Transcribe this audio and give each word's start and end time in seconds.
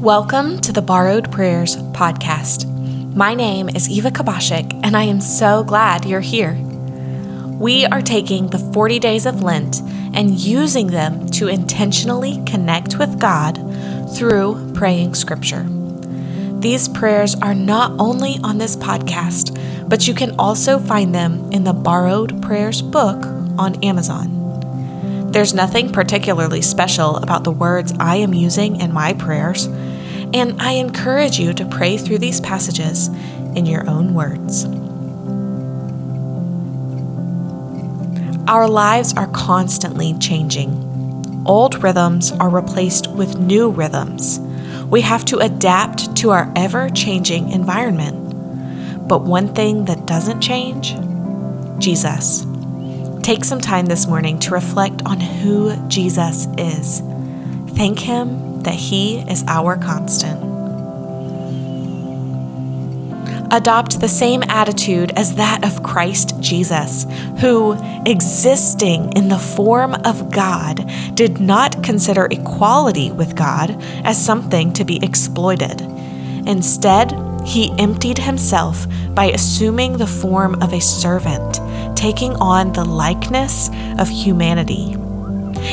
Welcome 0.00 0.62
to 0.62 0.72
the 0.72 0.80
Borrowed 0.80 1.30
Prayers 1.30 1.76
podcast. 1.76 2.64
My 3.14 3.34
name 3.34 3.68
is 3.68 3.90
Eva 3.90 4.10
Kubasiak, 4.10 4.80
and 4.82 4.96
I 4.96 5.02
am 5.02 5.20
so 5.20 5.62
glad 5.62 6.06
you're 6.06 6.20
here. 6.20 6.54
We 6.54 7.84
are 7.84 8.00
taking 8.00 8.46
the 8.46 8.58
40 8.72 8.98
days 8.98 9.26
of 9.26 9.42
Lent 9.42 9.80
and 10.14 10.40
using 10.40 10.86
them 10.86 11.28
to 11.32 11.48
intentionally 11.48 12.42
connect 12.46 12.98
with 12.98 13.20
God 13.20 13.56
through 14.16 14.72
praying 14.72 15.16
Scripture. 15.16 15.66
These 16.60 16.88
prayers 16.88 17.34
are 17.34 17.54
not 17.54 17.92
only 18.00 18.38
on 18.42 18.56
this 18.56 18.76
podcast, 18.76 19.54
but 19.86 20.08
you 20.08 20.14
can 20.14 20.34
also 20.38 20.78
find 20.78 21.14
them 21.14 21.52
in 21.52 21.64
the 21.64 21.74
Borrowed 21.74 22.40
Prayers 22.40 22.80
book 22.80 23.26
on 23.58 23.84
Amazon. 23.84 24.40
There's 25.30 25.54
nothing 25.54 25.92
particularly 25.92 26.62
special 26.62 27.16
about 27.18 27.44
the 27.44 27.52
words 27.52 27.92
I 28.00 28.16
am 28.16 28.34
using 28.34 28.80
in 28.80 28.92
my 28.92 29.12
prayers, 29.12 29.68
and 30.32 30.60
I 30.60 30.72
encourage 30.72 31.38
you 31.38 31.52
to 31.54 31.64
pray 31.64 31.96
through 31.96 32.18
these 32.18 32.40
passages 32.40 33.08
in 33.56 33.66
your 33.66 33.88
own 33.88 34.14
words. 34.14 34.64
Our 38.48 38.68
lives 38.68 39.14
are 39.16 39.28
constantly 39.28 40.14
changing. 40.18 41.44
Old 41.46 41.82
rhythms 41.82 42.32
are 42.32 42.48
replaced 42.48 43.08
with 43.08 43.38
new 43.38 43.70
rhythms. 43.70 44.38
We 44.88 45.00
have 45.02 45.24
to 45.26 45.38
adapt 45.38 46.16
to 46.16 46.30
our 46.30 46.52
ever 46.56 46.88
changing 46.90 47.50
environment. 47.50 49.08
But 49.08 49.22
one 49.22 49.54
thing 49.54 49.86
that 49.86 50.06
doesn't 50.06 50.40
change 50.40 50.94
Jesus. 51.80 52.46
Take 53.22 53.44
some 53.44 53.60
time 53.60 53.86
this 53.86 54.06
morning 54.06 54.38
to 54.40 54.54
reflect 54.54 55.02
on 55.06 55.20
who 55.20 55.74
Jesus 55.88 56.46
is. 56.58 57.00
Thank 57.76 58.00
Him 58.00 58.49
that 58.64 58.74
He 58.74 59.18
is 59.20 59.44
our 59.46 59.76
constant. 59.76 60.50
Adopt 63.52 63.98
the 63.98 64.08
same 64.08 64.44
attitude 64.44 65.10
as 65.16 65.34
that 65.34 65.64
of 65.64 65.82
Christ 65.82 66.40
Jesus, 66.40 67.04
who, 67.40 67.76
existing 68.06 69.12
in 69.14 69.28
the 69.28 69.38
form 69.38 69.94
of 70.04 70.30
God, 70.30 70.88
did 71.14 71.40
not 71.40 71.82
consider 71.82 72.28
equality 72.30 73.10
with 73.10 73.34
God 73.34 73.76
as 74.04 74.24
something 74.24 74.72
to 74.74 74.84
be 74.84 75.04
exploited. 75.04 75.80
Instead, 76.46 77.12
he 77.44 77.72
emptied 77.76 78.18
himself 78.18 78.86
by 79.14 79.24
assuming 79.26 79.96
the 79.96 80.06
form 80.06 80.62
of 80.62 80.72
a 80.72 80.80
servant, 80.80 81.60
taking 81.96 82.34
on 82.36 82.72
the 82.72 82.84
likeness 82.84 83.68
of 83.98 84.08
humanity. 84.08 84.94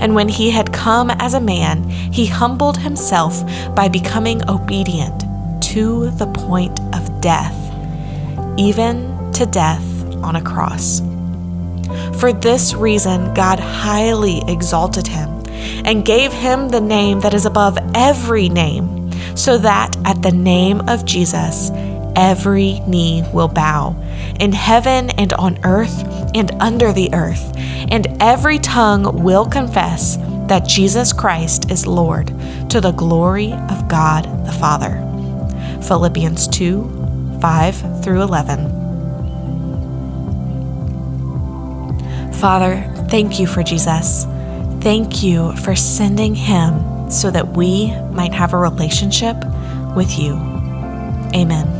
And 0.00 0.14
when 0.14 0.28
he 0.28 0.50
had 0.50 0.67
come 0.78 1.10
as 1.10 1.34
a 1.34 1.40
man, 1.40 1.82
he 1.88 2.24
humbled 2.24 2.78
himself 2.78 3.42
by 3.74 3.88
becoming 3.88 4.48
obedient 4.48 5.24
to 5.60 6.10
the 6.12 6.26
point 6.26 6.78
of 6.94 7.20
death, 7.20 7.56
even 8.56 9.32
to 9.32 9.44
death 9.44 9.84
on 10.22 10.36
a 10.36 10.40
cross. 10.40 11.00
For 12.20 12.32
this 12.32 12.74
reason, 12.74 13.34
God 13.34 13.58
highly 13.58 14.40
exalted 14.46 15.08
him 15.08 15.28
and 15.84 16.04
gave 16.04 16.32
him 16.32 16.68
the 16.68 16.80
name 16.80 17.20
that 17.20 17.34
is 17.34 17.44
above 17.44 17.76
every 17.94 18.48
name 18.48 19.10
so 19.36 19.58
that 19.58 19.96
at 20.04 20.22
the 20.22 20.32
name 20.32 20.88
of 20.88 21.04
Jesus, 21.04 21.70
every 22.14 22.80
knee 22.86 23.24
will 23.32 23.48
bow 23.48 23.96
in 24.38 24.52
heaven 24.52 25.10
and 25.10 25.32
on 25.32 25.58
earth 25.64 26.04
and 26.34 26.52
under 26.60 26.92
the 26.92 27.12
earth, 27.14 27.52
and 27.56 28.06
every 28.20 28.58
tongue 28.58 29.24
will 29.24 29.46
confess 29.46 30.18
that 30.48 30.66
Jesus 30.66 31.12
Christ 31.12 31.70
is 31.70 31.86
Lord 31.86 32.28
to 32.70 32.80
the 32.80 32.92
glory 32.92 33.52
of 33.52 33.88
God 33.88 34.24
the 34.46 34.52
Father. 34.52 35.04
Philippians 35.86 36.48
2 36.48 37.38
5 37.40 38.02
through 38.02 38.22
11. 38.22 38.78
Father, 42.34 42.82
thank 43.08 43.38
you 43.38 43.46
for 43.46 43.62
Jesus. 43.62 44.24
Thank 44.80 45.22
you 45.22 45.54
for 45.56 45.74
sending 45.74 46.34
him 46.34 47.10
so 47.10 47.30
that 47.30 47.56
we 47.56 47.92
might 48.10 48.32
have 48.32 48.54
a 48.54 48.58
relationship 48.58 49.36
with 49.96 50.18
you. 50.18 50.34
Amen. 51.34 51.77